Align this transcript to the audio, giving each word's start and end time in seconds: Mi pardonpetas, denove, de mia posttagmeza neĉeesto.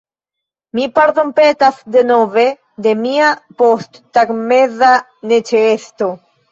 Mi 0.77 0.87
pardonpetas, 0.95 1.77
denove, 1.97 2.47
de 2.87 2.97
mia 3.05 3.31
posttagmeza 3.63 4.95
neĉeesto. 5.33 6.15